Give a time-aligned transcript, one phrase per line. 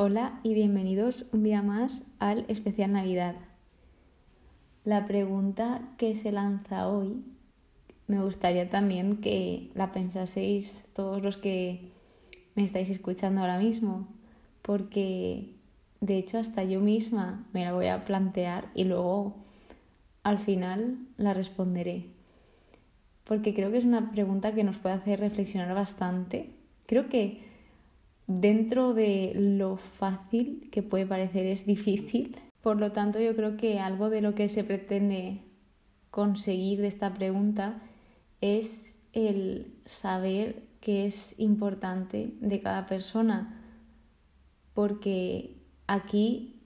[0.00, 3.34] Hola y bienvenidos un día más al especial Navidad.
[4.84, 7.24] La pregunta que se lanza hoy
[8.06, 11.90] me gustaría también que la pensaseis todos los que
[12.54, 14.06] me estáis escuchando ahora mismo,
[14.62, 15.56] porque
[16.00, 19.34] de hecho hasta yo misma me la voy a plantear y luego
[20.22, 22.06] al final la responderé,
[23.24, 26.54] porque creo que es una pregunta que nos puede hacer reflexionar bastante.
[26.86, 27.47] Creo que
[28.28, 32.36] dentro de lo fácil que puede parecer es difícil.
[32.62, 35.42] Por lo tanto, yo creo que algo de lo que se pretende
[36.10, 37.82] conseguir de esta pregunta
[38.40, 43.64] es el saber qué es importante de cada persona,
[44.74, 46.60] porque aquí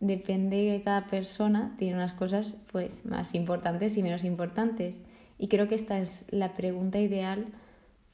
[0.00, 5.02] depende de cada persona, tiene unas cosas pues más importantes y menos importantes.
[5.38, 7.46] Y creo que esta es la pregunta ideal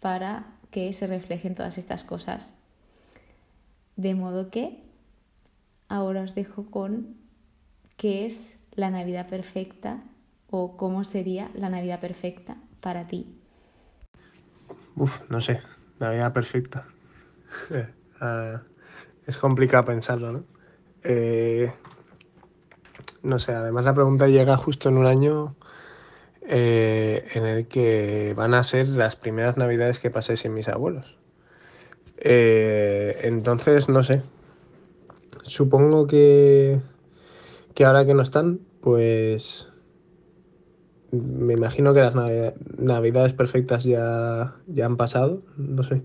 [0.00, 2.54] para que se reflejen todas estas cosas.
[3.96, 4.82] De modo que
[5.88, 7.16] ahora os dejo con
[7.96, 10.02] qué es la Navidad perfecta
[10.50, 13.26] o cómo sería la Navidad perfecta para ti.
[14.96, 15.60] Uf, no sé,
[15.98, 16.86] Navidad perfecta.
[18.20, 18.60] Ah,
[19.28, 20.44] es complicado pensarlo, ¿no?
[21.04, 21.72] Eh,
[23.22, 25.54] no sé, además la pregunta llega justo en un año
[26.48, 31.18] eh, en el que van a ser las primeras navidades que pasé sin mis abuelos.
[32.16, 34.22] Eh, entonces, no sé.
[35.42, 36.80] Supongo que,
[37.74, 39.70] que ahora que no están, pues
[41.10, 46.02] me imagino que las navidades perfectas ya, ya han pasado, no sé.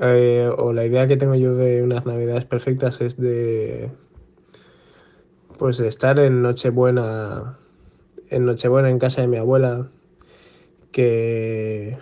[0.00, 3.90] Eh, o la idea que tengo yo de unas navidades perfectas es de
[5.58, 7.58] pues de estar en Nochebuena
[8.32, 9.88] en Nochebuena en casa de mi abuela,
[10.90, 11.98] que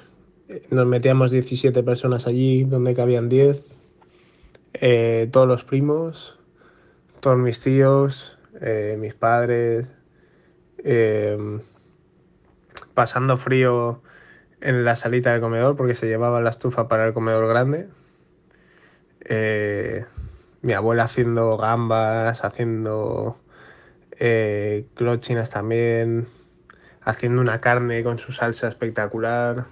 [0.70, 3.76] nos metíamos 17 personas allí, donde cabían 10,
[4.74, 6.38] eh, todos los primos,
[7.20, 9.88] todos mis tíos, eh, mis padres,
[10.78, 11.60] em,
[12.94, 14.02] pasando frío
[14.60, 17.88] en la salita del comedor porque se llevaba la estufa para el comedor grande.
[19.24, 20.04] Eh,
[20.62, 23.39] mi abuela haciendo gambas, haciendo
[24.20, 26.28] eh, clochinas también,
[27.02, 29.64] haciendo una carne con su salsa espectacular,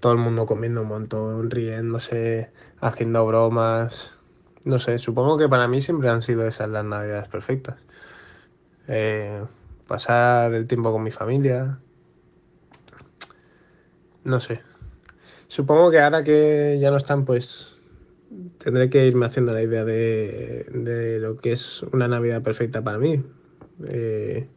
[0.00, 4.18] todo el mundo comiendo un montón, riéndose, haciendo bromas.
[4.64, 7.76] No sé, supongo que para mí siempre han sido esas las navidades perfectas.
[8.86, 9.42] Eh,
[9.86, 11.78] pasar el tiempo con mi familia.
[14.24, 14.60] No sé.
[15.48, 17.78] Supongo que ahora que ya no están, pues
[18.58, 22.98] tendré que irme haciendo la idea de, de lo que es una Navidad perfecta para
[22.98, 23.22] mí.
[23.88, 24.48] Eh,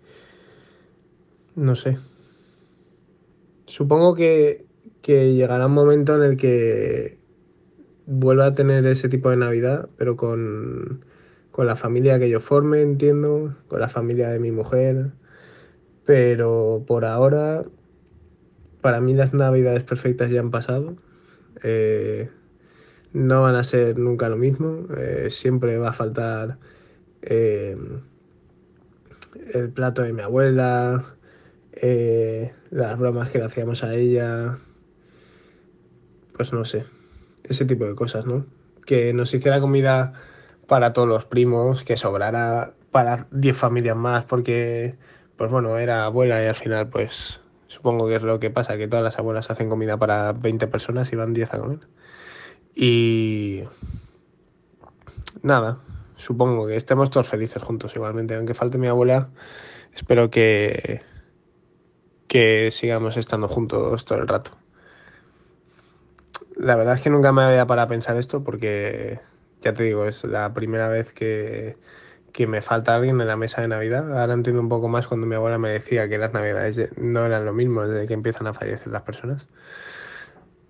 [1.55, 1.97] no sé.
[3.66, 4.66] Supongo que,
[5.03, 7.17] llegará un momento en el que
[8.06, 11.06] vuelva a tener ese tipo de Navidad, pero con,
[11.51, 15.11] con la familia que yo forme, entiendo, con la familia de mi mujer.
[16.06, 17.66] Pero por ahora,
[18.81, 20.95] para mí las Navidades perfectas ya han pasado.
[21.63, 22.29] Eh,
[23.13, 24.88] no van a ser nunca lo mismo.
[24.97, 26.59] Eh, siempre va a faltar
[29.53, 31.03] el plato de mi abuela,
[31.73, 34.57] eh, las bromas que le hacíamos a ella,
[36.33, 36.85] pues no sé,
[37.43, 38.45] ese tipo de cosas, ¿no?
[38.85, 40.13] Que nos hiciera comida
[40.67, 44.95] para todos los primos, que sobrara para 10 familias más, porque,
[45.35, 48.88] pues bueno, era abuela y al final, pues supongo que es lo que pasa, que
[48.88, 51.79] todas las abuelas hacen comida para 20 personas y van 10 a comer.
[52.75, 53.63] Y
[55.41, 55.79] nada,
[56.17, 58.35] supongo que estemos todos felices juntos igualmente.
[58.35, 59.29] Aunque falte mi abuela,
[59.95, 61.01] espero que,
[62.28, 64.51] que sigamos estando juntos todo el rato.
[66.57, 69.19] La verdad es que nunca me había parado a pensar esto porque,
[69.61, 71.77] ya te digo, es la primera vez que,
[72.33, 74.19] que me falta alguien en la mesa de Navidad.
[74.19, 77.45] Ahora entiendo un poco más cuando mi abuela me decía que las Navidades no eran
[77.45, 79.47] lo mismo desde que empiezan a fallecer las personas.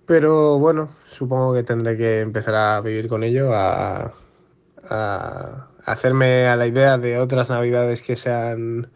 [0.05, 4.13] Pero bueno, supongo que tendré que empezar a vivir con ello, a,
[4.89, 8.89] a hacerme a la idea de otras navidades que sean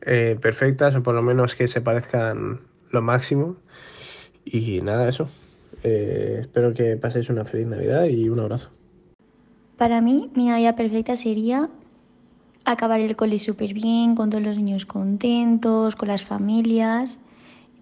[0.00, 3.56] eh, perfectas o por lo menos que se parezcan lo máximo.
[4.44, 5.28] Y nada, eso.
[5.84, 8.70] Eh, espero que paséis una feliz Navidad y un abrazo.
[9.76, 11.68] Para mí, mi Navidad perfecta sería
[12.64, 17.20] acabar el cole súper bien, con todos los niños contentos, con las familias.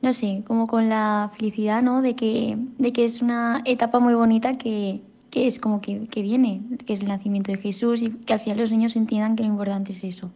[0.02, 2.02] No sé, como con la felicidad, ¿no?
[2.02, 6.22] De que, de que es una etapa muy bonita que, que es como que, que,
[6.22, 9.42] viene, que es el nacimiento de Jesús y que al final los niños entiendan que
[9.42, 10.30] lo importante es eso.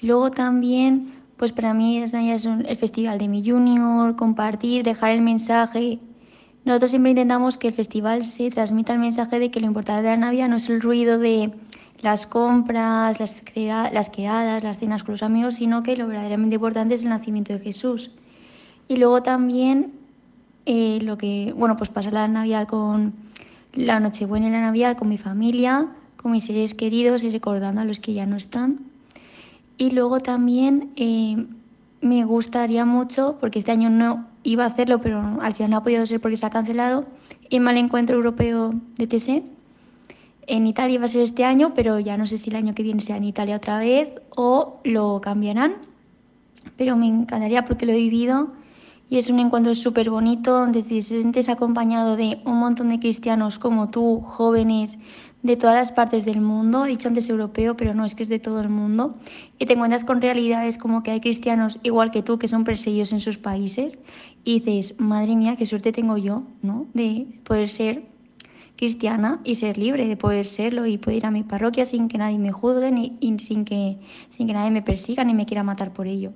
[0.00, 5.22] Luego también, pues para mí es, es el festival de mi junior, compartir, dejar el
[5.22, 6.00] mensaje
[6.64, 10.10] nosotros siempre intentamos que el festival se transmita el mensaje de que lo importante de
[10.10, 11.52] la Navidad no es el ruido de
[12.00, 13.42] las compras, las,
[13.92, 17.52] las quedadas, las cenas con los amigos, sino que lo verdaderamente importante es el nacimiento
[17.52, 18.12] de Jesús.
[18.86, 19.92] Y luego también
[20.64, 23.12] eh, lo que, bueno, pues pasar la Navidad con
[23.72, 27.84] la Nochebuena y la Navidad con mi familia, con mis seres queridos y recordando a
[27.84, 28.80] los que ya no están.
[29.78, 31.46] Y luego también eh,
[32.00, 35.82] me gustaría mucho, porque este año no iba a hacerlo, pero al final no ha
[35.82, 37.06] podido ser porque se ha cancelado,
[37.48, 39.42] irme al encuentro europeo de TC.
[40.46, 42.82] En Italia va a ser este año, pero ya no sé si el año que
[42.82, 45.76] viene sea en Italia otra vez o lo cambiarán.
[46.76, 48.52] Pero me encantaría porque lo he vivido
[49.12, 53.58] y es un encuentro súper bonito donde te sientes acompañado de un montón de cristianos
[53.58, 54.98] como tú, jóvenes
[55.42, 58.30] de todas las partes del mundo, he dicho antes europeo, pero no es que es
[58.30, 59.18] de todo el mundo,
[59.58, 63.12] y te encuentras con realidades como que hay cristianos igual que tú que son perseguidos
[63.12, 63.98] en sus países
[64.44, 66.86] y dices, madre mía, qué suerte tengo yo, ¿no?
[66.94, 68.04] De poder ser
[68.76, 72.16] cristiana y ser libre, de poder serlo y poder ir a mi parroquia sin que
[72.16, 73.98] nadie me juzgue ni, y sin que,
[74.30, 76.32] sin que nadie me persiga ni me quiera matar por ello.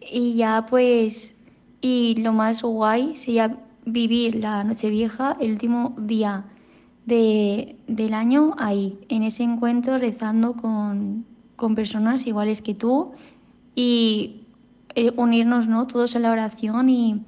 [0.00, 1.35] Y ya pues,
[1.80, 6.44] y lo más guay sería vivir la noche vieja, el último día
[7.06, 11.24] de, del año ahí, en ese encuentro, rezando con,
[11.54, 13.12] con personas iguales que tú
[13.74, 14.46] y
[14.94, 15.86] eh, unirnos ¿no?
[15.86, 17.24] todos en la oración y,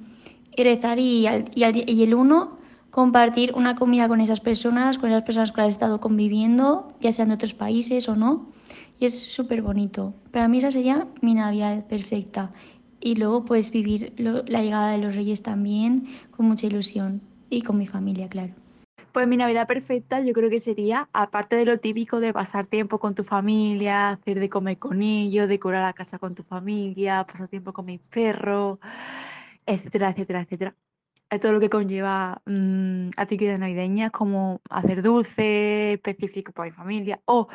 [0.55, 2.57] y rezar y, y, y, el uno
[2.91, 6.91] compartir una comida con esas personas, con esas personas con las que has estado conviviendo,
[6.99, 8.47] ya sean de otros países o no.
[8.99, 10.13] Y es súper bonito.
[10.31, 12.51] Para mí esa sería mi Navidad perfecta.
[12.99, 17.77] Y luego pues vivir la llegada de los Reyes también con mucha ilusión y con
[17.77, 18.53] mi familia, claro.
[19.11, 22.99] Pues mi Navidad perfecta yo creo que sería, aparte de lo típico de pasar tiempo
[22.99, 27.47] con tu familia, hacer de comer con ellos, decorar la casa con tu familia, pasar
[27.47, 28.77] tiempo con mis perros,
[29.65, 30.75] etcétera, etcétera, etcétera.
[31.29, 37.21] Es todo lo que conlleva mmm, actividades navideñas como hacer dulces específicos para mi familia
[37.25, 37.47] o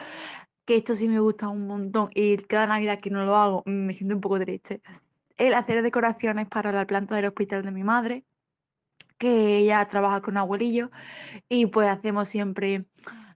[0.64, 3.92] que esto sí me gusta un montón y cada Navidad que no lo hago me
[3.92, 4.80] siento un poco triste.
[5.36, 8.24] El hacer decoraciones para la planta del hospital de mi madre
[9.18, 10.90] que ella trabaja con abuelillos
[11.48, 12.86] y pues hacemos siempre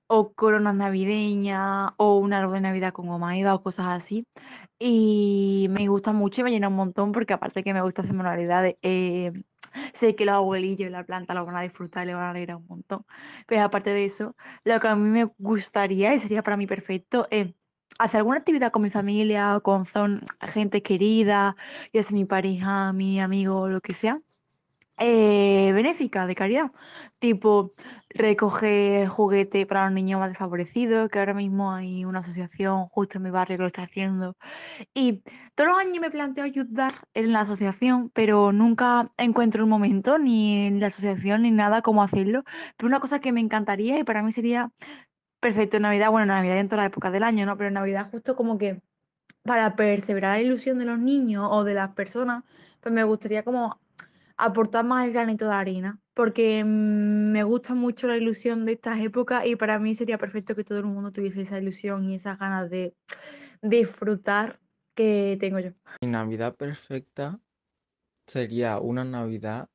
[0.09, 4.27] o coronas navideñas o un árbol de Navidad con goma o cosas así.
[4.79, 8.15] Y me gusta mucho y me llena un montón porque aparte que me gusta hacer
[8.15, 9.33] manualidades, eh,
[9.93, 12.31] sé que los abuelillos y la planta lo van a disfrutar y le van a
[12.31, 13.05] alegrar un montón.
[13.47, 17.27] Pero aparte de eso, lo que a mí me gustaría y sería para mí perfecto
[17.31, 17.55] es
[17.99, 21.57] hacer alguna actividad con mi familia, con son, gente querida,
[21.93, 24.21] ya sea mi pareja, mi amigo, lo que sea
[24.99, 26.73] eh, benéfica, de caridad.
[27.19, 27.71] Tipo,
[28.11, 33.25] recoger juguete para los niños más desfavorecidos, que ahora mismo hay una asociación justo en
[33.25, 34.37] mi barrio que lo está haciendo.
[34.95, 35.23] Y
[35.55, 40.67] todos los años me planteo ayudar en la asociación, pero nunca encuentro el momento, ni
[40.67, 42.45] en la asociación, ni nada cómo hacerlo.
[42.77, 44.73] Pero una cosa que me encantaría y para mí sería
[45.41, 47.57] perfecto en Navidad, bueno, en Navidad en todas las épocas del año, ¿no?
[47.57, 48.81] Pero en Navidad justo como que
[49.43, 52.45] para perseverar la ilusión de los niños o de las personas,
[52.81, 53.81] pues me gustaría como
[54.37, 59.01] aportar más el granito de arena, porque mm, me gusta mucho la ilusión de estas
[59.01, 62.39] épocas y para mí sería perfecto que todo el mundo tuviese esa ilusión y esas
[62.39, 62.95] ganas de
[63.63, 64.61] disfrutar
[64.95, 65.71] que tengo yo.
[66.03, 67.41] Mi Navidad perfecta
[68.27, 69.69] sería una Navidad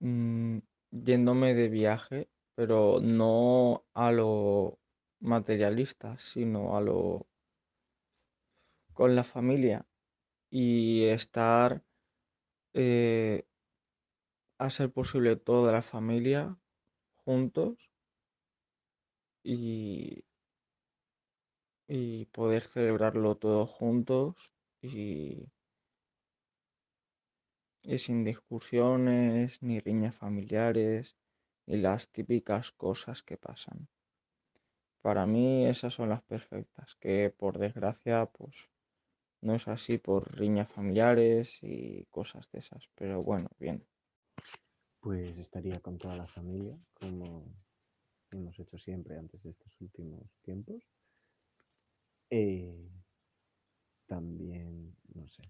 [0.00, 0.58] mmm,
[0.90, 4.80] yéndome de viaje, pero no a lo
[5.20, 7.28] materialista, sino a lo
[8.92, 9.86] con la familia
[10.50, 11.84] y estar
[12.74, 13.46] eh,
[14.58, 16.58] a ser posible toda la familia
[17.24, 17.78] juntos
[19.44, 20.24] y,
[21.86, 24.50] y poder celebrarlo todos juntos
[24.82, 25.46] y,
[27.82, 31.16] y sin discusiones ni riñas familiares
[31.68, 33.88] ni las típicas cosas que pasan.
[35.02, 38.70] Para mí esas son las perfectas, que por desgracia pues
[39.42, 43.86] no es así por riñas familiares y cosas de esas, pero bueno, bien.
[45.00, 47.44] Pues estaría con toda la familia, como
[48.30, 50.82] hemos hecho siempre antes de estos últimos tiempos.
[52.30, 52.90] Eh,
[54.06, 55.42] también, no sé,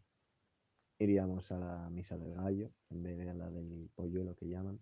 [0.99, 4.81] iríamos a la misa del gallo en vez de a la del polluelo que llaman,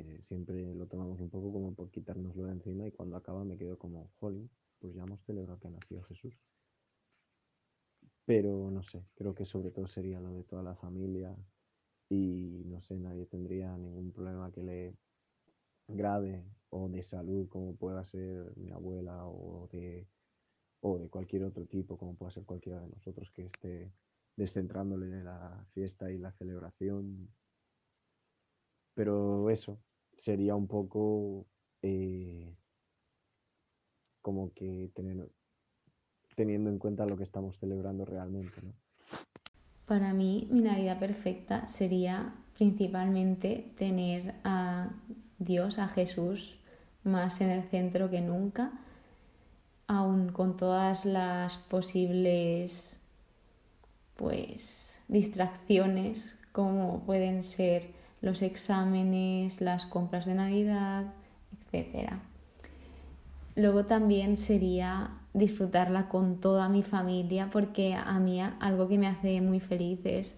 [0.00, 3.58] que siempre lo tomamos un poco como por quitárnoslo de encima y cuando acaba me
[3.58, 6.34] quedo como, jolín, pues ya hemos celebrado que nació Jesús.
[8.24, 11.36] Pero no sé, creo que sobre todo sería lo de toda la familia,
[12.08, 14.94] y no sé, nadie tendría ningún problema que le
[15.88, 20.06] grave o de salud como pueda ser mi abuela o de,
[20.80, 23.92] o de cualquier otro tipo como pueda ser cualquiera de nosotros que esté
[24.36, 27.28] descentrándole de la fiesta y la celebración
[28.94, 29.78] pero eso
[30.18, 31.46] sería un poco
[31.82, 32.54] eh,
[34.20, 35.28] como que tener,
[36.36, 38.60] teniendo en cuenta lo que estamos celebrando realmente.
[39.86, 44.90] Para mí, mi Navidad perfecta sería principalmente tener a
[45.38, 46.58] Dios, a Jesús,
[47.02, 48.72] más en el centro que nunca,
[49.88, 52.98] aun con todas las posibles
[54.14, 61.12] pues distracciones como pueden ser los exámenes, las compras de Navidad,
[61.72, 62.12] etc.
[63.54, 69.40] Luego también sería disfrutarla con toda mi familia porque a mí algo que me hace
[69.40, 70.34] muy feliz es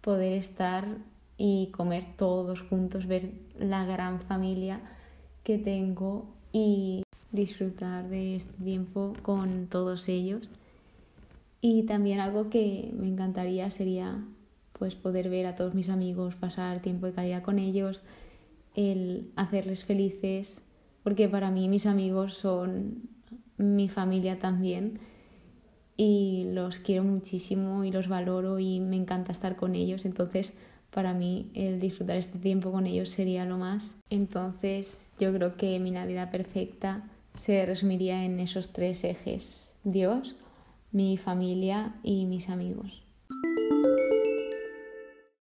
[0.00, 0.86] poder estar
[1.36, 4.80] y comer todos juntos, ver la gran familia
[5.44, 10.48] que tengo y disfrutar de este tiempo con todos ellos.
[11.60, 14.24] Y también algo que me encantaría sería
[14.78, 18.02] pues poder ver a todos mis amigos, pasar tiempo de calidad con ellos,
[18.74, 20.60] el hacerles felices,
[21.02, 23.08] porque para mí mis amigos son
[23.56, 25.00] mi familia también
[25.96, 30.52] y los quiero muchísimo y los valoro y me encanta estar con ellos, entonces
[30.90, 33.94] para mí el disfrutar este tiempo con ellos sería lo más.
[34.10, 40.36] Entonces yo creo que mi Navidad perfecta se resumiría en esos tres ejes, Dios,
[40.92, 43.07] mi familia y mis amigos.